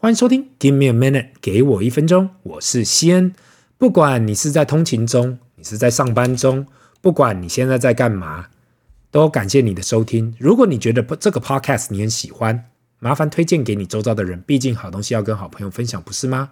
[0.00, 3.34] 欢迎收听 Give me a minute，给我一分钟，我是西恩。
[3.78, 6.64] 不管你是在通勤中，你是在上班中，
[7.00, 8.46] 不管你现在在干嘛，
[9.10, 10.32] 都感谢你的收听。
[10.38, 12.66] 如果你觉得这个 podcast 你很喜欢，
[13.00, 14.40] 麻烦推荐给你周遭的人。
[14.46, 16.50] 毕竟好东西要跟好朋友分享，不是吗？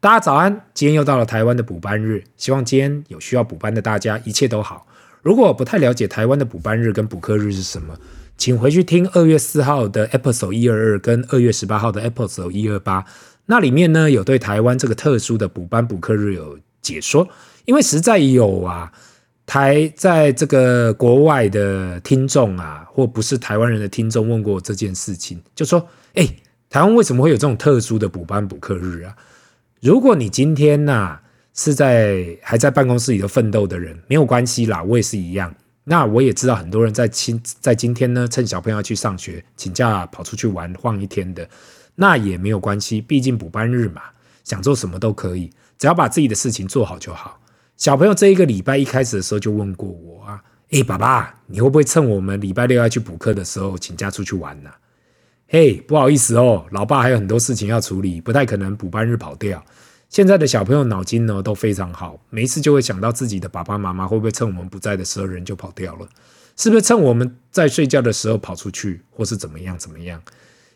[0.00, 4.88] 大家早安，今天又到了台湾的补班日，希望今天有需要补班的大家一切都好。
[5.22, 7.96] 如果不太了解台湾的补班日跟补课日是什么，
[8.42, 13.04] 请回去听二月四号的 episode 一二二跟二月十八号的 episode 一二八，
[13.46, 17.28] 那里面呢有对台湾这个特殊的补班补课日有解说。
[17.66, 18.90] 因为实在有啊，
[19.46, 26.28] 台在这个国外的听众啊，或不是台湾人的听众问过这件事情，就说：哎，
[26.68, 29.14] 台湾为什么会有这种特殊的补班补课日啊？
[29.80, 31.20] 如果你今天呐、
[31.54, 35.54] 是在还在办公室里头奋斗的人，没有关系啦，我也是一样。
[35.84, 41.48] 那我也知道很多人在今在今天呢，趁小朋友去上学，请假跑出去玩晃一天的，
[41.96, 44.02] 那也没有关系，毕竟补班日嘛，
[44.44, 47.40] 想做什么都可以，只要把自己的事情做好就好。
[47.76, 54.70] 小朋友这一个礼拜一开始的时候就问过我啊，诶，爸爸，你会不会趁我们礼拜六要去补课的时候请假出去玩呢？
[55.48, 59.62] 嘿，不好意思哦，老爸还有很多事情要处理，不太可能补班日跑掉。
[60.12, 66.06] 现在的小朋友脑筋呢都非常好，没事就会想到自己的爸爸妈妈会不会趁我们不在的时候人就跑掉了，
[66.54, 70.20] 是不是趁我们在睡觉的时候跑出去，或是怎么样怎么样？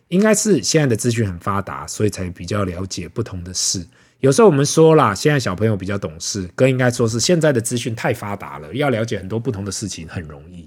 [0.09, 3.87] 应该是现在的资讯很发达，所以才比较了解不同的事。
[4.21, 10.67] 有时候我们说啦，现在小朋友比较懂事，更应该说是现在的资讯太发达了，要了解很多不同的事情很容易。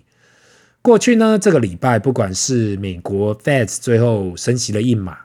[0.84, 5.18] 过去呢，这个礼拜不管是美国 Fed 最后升息了一码。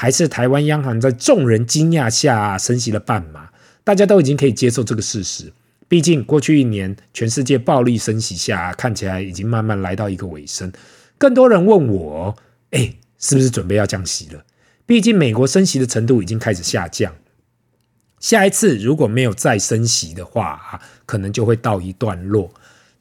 [0.00, 3.50] 还是台湾央行在众人惊讶下升息了半码，
[3.84, 5.52] 大家都已经可以接受这个事实。
[5.88, 10.72] 毕竟过去一年，全世界暴力升息下，看起来已经慢慢来到一个尾声。
[11.18, 12.34] 更多人问我，
[12.70, 14.42] 哎，是不是准备要降息了？
[14.86, 17.14] 毕竟美国升息的程度已经开始下降，
[18.20, 22.50] 下一次如果没有再升息的话啊，可能就会告一段落。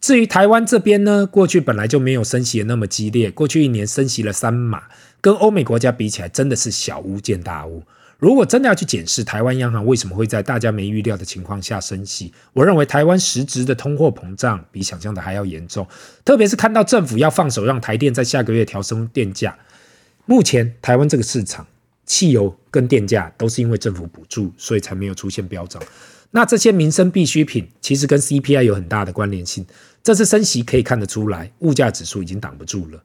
[0.01, 4.83] 至于台湾这边呢，过去本来就没有升息的那么激烈，过去一年升息了三码，
[5.19, 7.83] 跟欧美国家比起来，真的是小巫见大巫。
[8.17, 15.87] 如果真的要去检视台湾央行为什么会在大家没预料的情况下升息，我认为台湾实质的通货膨胀比想象的还要严重，
[16.25, 19.57] 特别是看到政府要放手让台电在下个月调升电价。
[20.25, 21.66] 目前台湾这个市场，
[22.05, 25.81] 汽油跟电价都是因为政府补助，所以才没有出现飙涨。
[26.31, 29.66] 那这些民生必需品其实跟 CPI 有很大的关联性。
[30.03, 33.03] 这次升息可以看得出来，物价指数已经挡不住了。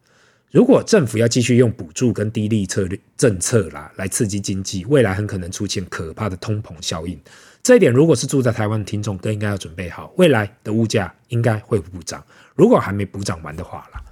[0.51, 7.19] 如果政府要继续用补助跟低利策略政策啦来刺激经济，未来很可能出现可怕的通膨效应。
[7.63, 12.23] 这一点，如果是住在台湾的听众，更应该要准备好，未来的物价应该会补涨。
[12.55, 14.03] 如果还没补涨完的话啦，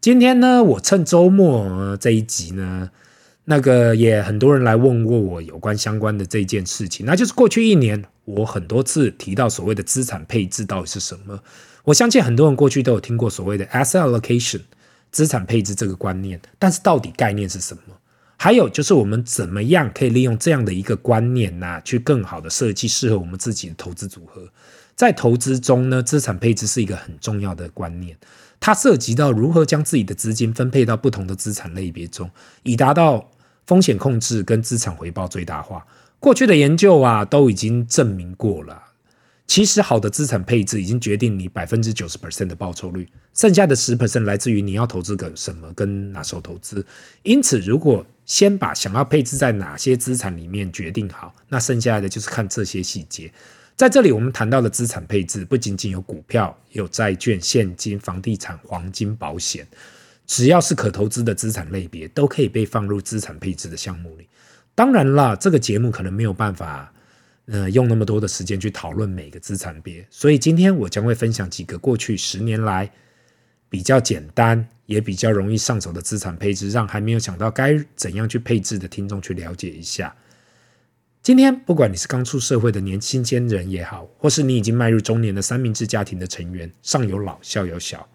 [0.00, 2.90] 今天呢，我趁周末这一集呢。
[3.50, 11.36] 那个也很多人来问过我有关相关的这件事情，那就是过去一年我很多次提到所谓的资产配置到底是什么。
[11.82, 14.60] 我相信很多人过去都有听过所谓的 asset allocation
[15.10, 17.82] 资产配置这个观念，但是到底概念是什么？
[18.36, 24.48] 还有就是我们怎么样可以利用这样的一个观念呢、去更好的设计适合我们自己的投资组合？
[24.94, 28.16] 在投资中呢，资产配置是一个很重要的观念，
[28.60, 32.30] 它涉及到如何将自己的资金分配到不同的资产类别中，
[32.62, 33.28] 以达到。
[33.70, 35.86] 风险控制跟资产回报最大化，
[36.18, 38.82] 过去的研究啊都已经证明过了。
[39.46, 46.84] 其实好的资产配置已经决定你百分之九十 percent 的报酬率，剩下的十 percent 来自于你要投资个什么跟哪时候投资。
[47.22, 53.32] 因此，如果先把想要配置在哪些资产里面决定好，那剩下的就是看这些细节。
[53.76, 59.64] 在这里，我们谈到的资产配置不仅仅有股票，有债券、现金、房地产、黄金、保险。
[60.30, 64.28] 只要是可投资的资产类别，都可以被放入资产配置的项目里。
[64.76, 66.92] 当然啦，这个节目可能没有办法，
[67.46, 70.06] 呃，用那么多的时间去讨论每个资产别。
[70.08, 72.88] 所以今天我将会分享几个过去十年来
[73.68, 80.14] 比较简单也比较容易上手的资产配置，让还没有想到该怎样去配置的听众去了解一下。
[81.24, 88.08] 今天不管你是刚出社会的年轻鲜人也好，或是你已经迈入中年的三明治家庭的成员，上有老下有小。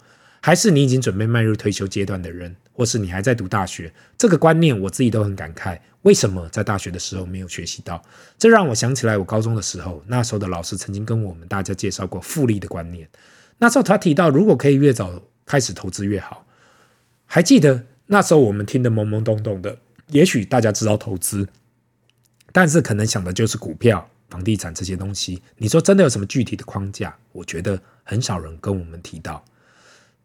[0.46, 5.80] 还是你已经准备迈入退休阶段的人，或是你还在读大学，这个观念我自己都很感慨。
[6.04, 8.00] 为什么在大学的时候没有学习到？
[8.38, 13.10] 这让我想起来，我高中的时候，那时候的老师曾经跟我们大家介绍过复利的观念。
[13.58, 16.46] 那时候他提到，如果可以越早开始投资越好。
[17.26, 19.76] 还记得那时候我们听得懵懵懂懂的，
[20.10, 21.48] 也许大家知道投资，
[22.52, 25.42] 但是可能想的就是股票、房地产这些东西。
[25.58, 27.18] 你说真的有什么具体的框架？
[27.32, 29.44] 我觉得很少人跟我们提到。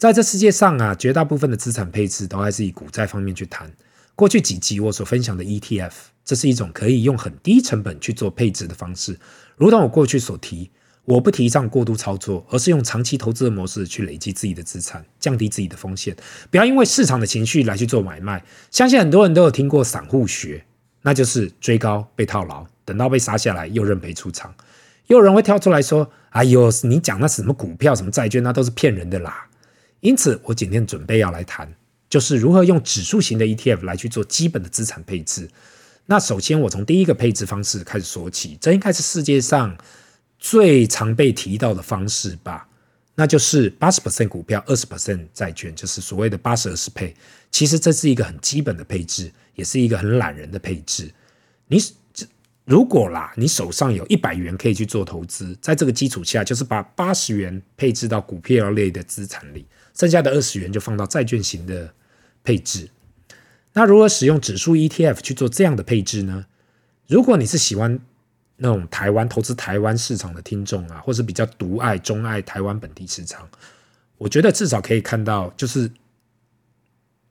[0.01, 3.71] 在这世界上啊，绝大部分的资产配置都还是以股债方面去谈。
[4.17, 5.93] 过去几集我所分享的 ETF，
[6.25, 9.19] 这是一种可以用很低成本去做配置的方式。
[9.57, 10.71] 如同我过去所提，
[11.05, 16.17] 我不提倡过度操作，而是用长期投资的模式去累积自己的资产，降低自己的风险。
[16.51, 18.43] 不要因为市场的情绪来去做买卖。
[18.71, 20.65] 相信很多人都有听过散户学，
[21.03, 24.55] 那就是追高被套牢，等到被杀下来又认赔出场。
[25.09, 29.49] 又有人会跳出来说：“哎呦，你讲那什么股票、什么债券，那都是骗人的啦。”
[30.01, 31.73] 因此，我今天准备要来谈，
[32.09, 35.49] 就是如何用指数型的 ETF 来去做基本的资产配置。
[36.07, 39.77] 那首先，我从第一个配置方式开始说起，这应该是世界上
[40.39, 42.67] 最常被提到的方式吧？
[43.15, 47.15] 那就是八十 percent 股票，二十 percent 债券，就是所谓的八十二十配。
[47.51, 51.13] 其实这是一个很基本的配置，也是一个很懒人的配置。
[51.69, 51.79] 你
[52.65, 59.67] 如果啦，你手上有一百元可以去做投资，在这个基础下，就是把八十元配置到股票类的资产里。
[59.93, 61.93] 剩下的二十元就放到债券型的
[62.45, 62.89] 配置。
[63.73, 66.47] 那如何使用指数 ETF 去做这样的配置呢？
[67.09, 67.99] 如果你是喜欢
[68.57, 73.49] 那种台湾投资台湾市场的听众啊，或是比较独爱、钟爱台湾本地市场，
[74.17, 75.91] 我觉得至少可以看到就是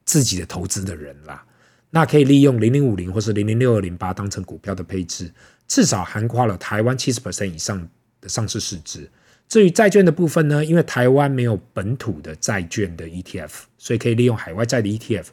[0.03, 1.45] 自己的投资的人啦。
[1.91, 5.31] 那可以利用零零五零或是零零六二零八当成股票的配置，
[5.67, 7.87] 至少涵盖了台湾七十 percent 以上
[8.21, 9.09] 的上市市值。
[9.47, 13.49] 至于债券的部分呢，因为台湾没有本土的债券的 ETF，
[13.79, 15.25] 所以可以利用海外债的 ETF。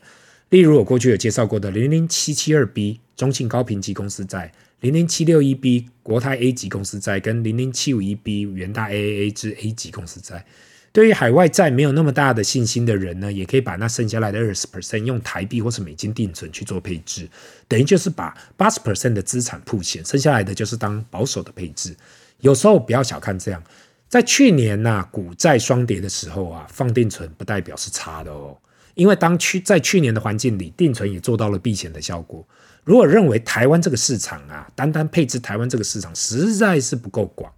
[0.48, 4.50] 例如我过去有介绍过的零零七七二 B 中信高评级公司债、
[4.80, 10.46] 零零七六一 B 国泰 A 级公司债跟零零七五一 B 元大 AAA 之 A 级公司债。
[10.96, 17.28] 对于海外债没有那么大的信心的人呢，也可以把那剩下来的二十 percent 用台币或是美金定存去做配置，
[17.68, 21.94] 等于就是把八十 percent 的资产铺险，剩下来的就是当保守的配置。
[22.40, 23.62] 有时候不要小看这样。
[24.08, 28.56] 在去年呐、股债双跌的时候啊，放定存不代表是差的哦。
[28.94, 32.42] 因为当去在去年的环境里，定存也做到了避险的效果。
[32.84, 37.52] 如果认为台湾这个市场啊，单单配置台湾这个市场实在是不够广，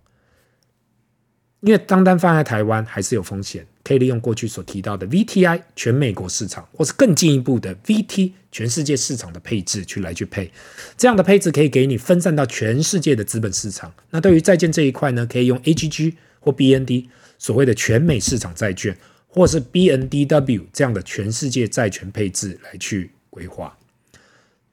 [1.61, 3.67] 因为单单放在台湾还是有风险。
[3.85, 10.51] 可以利用过去所提到的 VTI 全美国市场，或是更进一步的 VT 全世界市场的配置去来去配，
[10.99, 13.91] 这样的配置可以给你分散到全世界的资本市场。
[14.11, 16.15] 那对于债券这一块呢，可以用 AGG。
[16.41, 17.07] 或 BND
[17.37, 18.97] 所谓的全美市场债券，
[19.27, 23.77] 或是 BNDW 这样的全世界债权配置来去规划。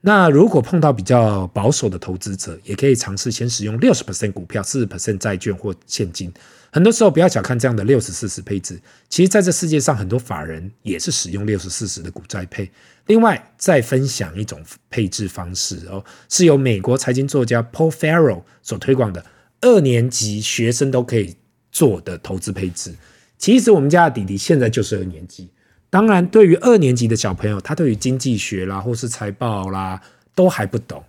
[0.00, 6.32] 那如果碰到比较保守的投资者，也可以尝试先使用六十 percent 股票，四十 percent 债券或现金。
[6.70, 12.70] 很多时候不要小看这样的六十四十配置，其实在这世界上很多法人也是使用六十四十的股债配。
[13.06, 19.24] 另外再分享一种配置方式哦，是由美国财经作家 Paul Farrow 所推广的，
[19.60, 21.36] 二年级学生都可以。
[21.72, 22.94] 做的投资配置，
[23.36, 25.50] 其实我们家的弟弟现在就是二年级。
[25.88, 30.00] 当然，对于二年级的小朋友，他对于经济学啦，或是财报啦，
[30.34, 31.02] 都还不懂。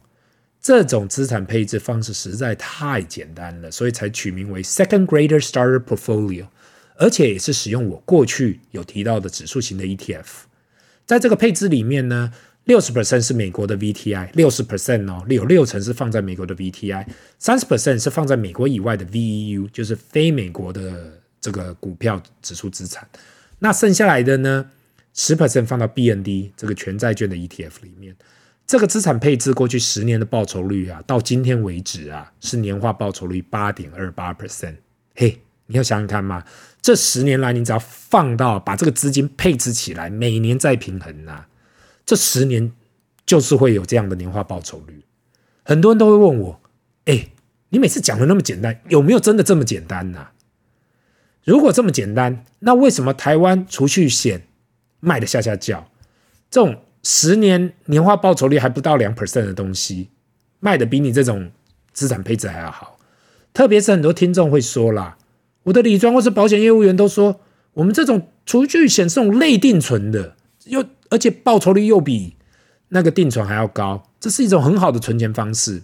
[0.62, 6.48] 这种资产配置方式实在太简单了，所以才取名为 Second Grader Starter Portfolio，
[6.96, 10.26] 而且也是使用我过去有提到的指数型的 ETF。
[11.06, 12.34] 在这个配置里面呢，
[12.66, 17.06] 六十 percent 是美国的 VTI，六十 percent 哦，有六成是放在美国的 VTI，
[17.40, 23.08] 三十 percent 是放在美国以外的 VEU，就是非美国的这个股票指数资产。
[23.60, 24.70] 那剩下来的呢，
[25.14, 28.16] 十 percent 放到 BND 这个全债券的 ETF 里面。
[28.66, 34.76] 这个资产配置过去十年的报酬率啊，到今天为止啊，是年化报酬率八点二八 percent。
[35.16, 36.44] 嘿，你要想想看嘛，
[36.82, 41.48] 这十年来你只要放到把这个资金配置起来，每年再平衡呐、啊。
[42.06, 42.72] 这十年
[43.26, 45.04] 就是会有这样的年化报酬率，
[45.64, 46.62] 很多人都会问我
[47.06, 47.30] ：“哎，
[47.70, 50.28] 你每次讲的那么简单，有没有真的这么简单呢？
[51.48, 54.46] 如果这么简单，那为什么台湾储蓄险
[55.00, 55.90] 卖的吓吓叫？
[56.52, 60.10] 这种十年年化报酬率还不到两 percent 的东西，
[60.60, 61.50] 卖的比你这种
[61.94, 63.00] 资产配置还要好？
[63.54, 65.18] 特别是很多听众会说啦，
[65.64, 67.40] 我的理专或是保险业务员都说，
[67.74, 70.36] 我们这种储蓄险是这种类定存的，
[70.66, 70.84] 又。
[71.10, 72.36] 而且报酬率又比
[72.90, 75.82] 那个定存还要高，这是一种很好的存钱方式。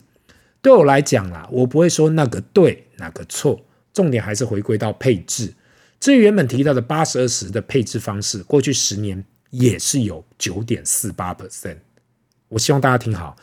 [0.62, 3.62] 对我来讲啦，我不会说那个对哪个错，
[3.94, 5.54] 重点还是回归到配置。
[6.00, 11.78] 至于原本提到的八十二十的配置方式，过去十年也是有九点四八 percent。
[12.50, 13.36] 我希望大家听好，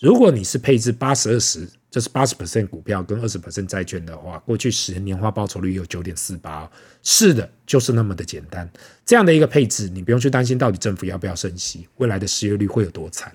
[0.00, 1.68] 如果你是配置八十二十。
[1.88, 6.70] 这是八十 percent 股票跟二十 percent 债券的话，过去十年年化报酬率有九点四八，
[7.02, 8.68] 是的，就是那么的简单。
[9.06, 13.34] 这样的一个配置，你不用去担心到底政府要不要升息，未来的失业率会有多惨，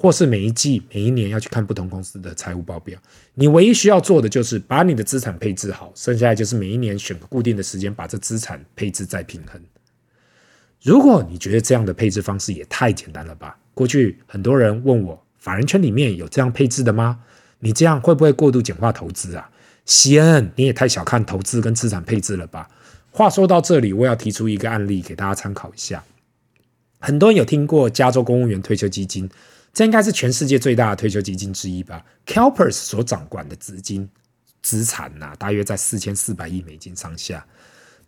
[0.00, 2.98] 或是每一季、每一年要去看不同公司的财务报表。
[3.34, 9.60] 你唯一需要做的就是把你的资产配置好，剩下来就是每一年选个固定的时间，把这资产配置再平衡。
[10.82, 13.58] 如果你觉得这样的配置方式也太简单了吧？
[13.74, 17.20] 过去很多人问我，法人圈里面有这样配置的吗？
[17.58, 19.50] 你这样会不会过度简化投资啊？
[19.84, 22.70] 西恩，你也太小看投资跟资产配置了吧？
[23.10, 26.02] 话说到这里，我要提出一个案例给大家参考一下。
[26.98, 29.28] 很多人有听过加州公务员退休基金，
[29.72, 34.08] 这应该是全世界最大的退休基金之一吧？CalPERS 所掌管的资金
[34.62, 37.46] 资产呐、啊，大约在四千四百亿美金上下。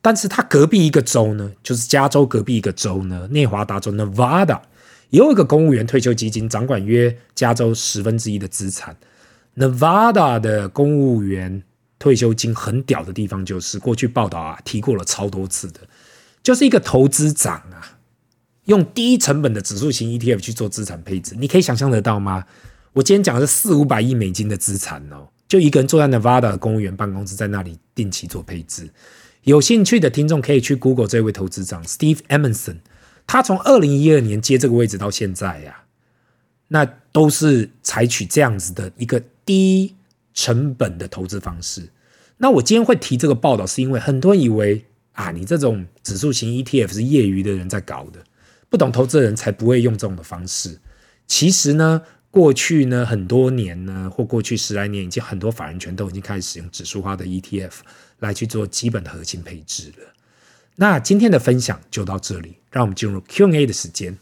[0.01, 4.61] 但是它隔壁一个州呢，就是加州隔壁一个州呢，内华达州 Nevada
[5.11, 8.97] 也有一个公务员退休基金，掌管约加州十分之一的资产。
[9.55, 11.63] Nevada 的公务员
[12.01, 15.81] 退休金很屌的地方，就是过去报道啊提过了超多次的，
[16.43, 18.01] 就是一个投资长啊，
[18.67, 22.45] 用低成本的指数型 ETF 去做资产配置，你可以想象得到吗？
[22.93, 28.91] 我今天讲的是四五百亿美金的资产哦，就一个人坐在 Nevada 公务员办公室，在那里定期做配置。
[29.45, 32.77] 有兴趣的听众可以去 Google 这位投资长 Steve Emerson，
[33.27, 35.85] 他从二零一二年接这个位置到现在呀，
[36.69, 39.95] 那都是采取这样子的一个低
[40.35, 41.89] 成本的投资方式。
[42.37, 48.23] 那我今天会提这个报道，是因为很多人以为啊，你这种指数型 ETF 是业余的人在搞的，
[48.73, 50.81] 不懂投资的人才不会用这种的方式。
[51.29, 57.73] 其实呢，过去呢很多年呢，或过去十来年，已经很多法人圈都已经开始使用指数化的 ETF。
[58.23, 60.13] 来去做基本的核心配置了。
[60.77, 64.17] 那今天的分享就到这里，让我们进入 Q&A 的时间。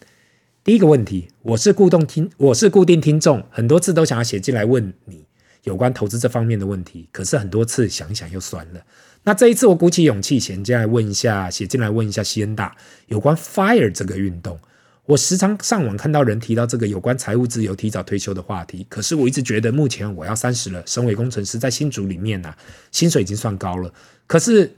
[0.65, 5.27] 第一个问题，我是固定听，我是固定听众，很多次都想要写进来问你
[5.65, 8.81] 有关投资这方面的问题，可是很多次想一想又算了。
[9.25, 12.75] 那这一次我鼓起勇气，先进来问一下，写进来问一下西恩大
[13.09, 14.59] 有关 FIRE 这个运动。
[15.07, 22.57] 我时常上网看到人提到这个有关财务自由、提早退休的话题，可是我一直觉得，目前我要三十了，身为工程师，在新组里面啊，
[22.93, 23.93] 薪水已经算高了。
[24.27, 24.77] 可是，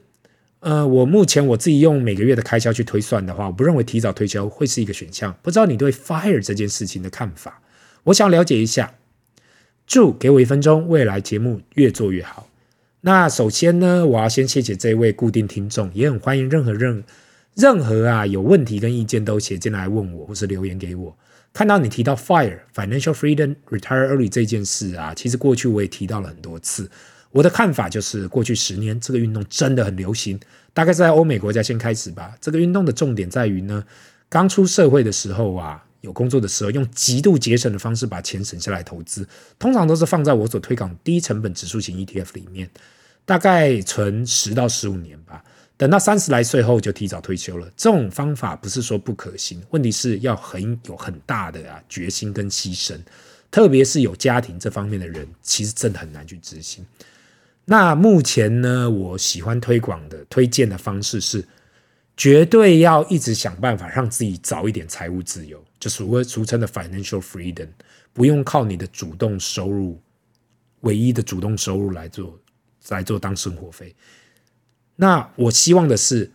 [0.60, 5.36] 呃，我目前我自己用每个月的开销去推算的话，我不认为提早退休会是一个选项。
[5.42, 7.60] 不知道你对 FIRE 这件事情的看法？
[8.04, 8.94] 我想了解一下。
[9.86, 12.48] 祝给我一分钟，未来节目越做越好。
[13.04, 17.02] 那首先呢，我要先谢谢这位固定听众，也很欢迎任何任。
[17.54, 21.14] 任何啊有问题跟意见都写进来问我，或是留言给我。
[21.52, 26.88] 看到你提到 FIRE Financial Freedom Retire Early 这件事啊，其实过去我也提到了很多次。
[27.32, 30.38] 我的看法就是，过去十年这个运动真的很流行，
[30.72, 32.34] 大概在欧美国家先开始吧。
[32.40, 33.84] 这个运动的重点在于呢，
[34.28, 39.26] 刚出社会的时候啊，有工作的时候，用极度节省的方式把钱省下来投资，
[39.58, 42.68] 通常都是放在我所推广低成本指数型 ETF 里面，
[43.24, 45.42] 大概存十到十五年吧。
[45.78, 52.96] 等到三十来岁后就提早退休了，这种方法不是说不可行，问题是要很有很大的啊决心跟牺牲，
[53.50, 56.84] 特别是有家庭这方面的人，其实真的很难去执行。
[57.64, 61.44] 那目前呢，我喜欢推广的推荐的方式是，
[62.16, 67.66] 绝对要一直想办法让自己早一点财务自由，就所谓俗称的 financial freedom，
[68.12, 70.00] 不用靠你的主动收入，
[70.82, 72.38] 唯一的主动收入来做
[72.90, 73.92] 来做当生活费。
[74.94, 76.30] 那我希望的是，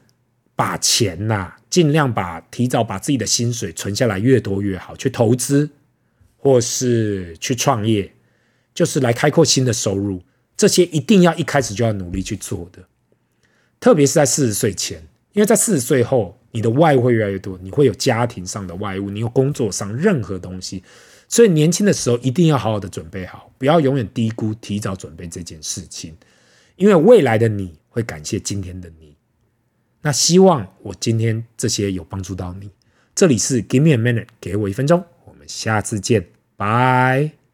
[0.53, 5.69] 把钱呐、尽量把提早把自己的薪水存下来，越多越好，去投资，
[6.35, 8.11] 或是去创业，
[8.73, 10.21] 就是来开阔新的收入。
[10.57, 12.85] 这些一定要一开始就要努力去做的，
[13.79, 20.81] 特别是在四十岁前，因为在四十岁后，你的外物会越来越多，你会有家庭上的外物，你有工作上任何东西，
[21.27, 26.15] 所以年轻的时候一定要好好的准备好，不要永远低估提早准备这件事情，
[26.75, 27.77] 因为未来的你。
[27.97, 29.15] 会感谢今天的你，
[30.03, 32.69] 那希望我今天这些有帮助到你。
[33.15, 37.46] 这里是 Give me a minute，给我一分钟，我们下次见，拜。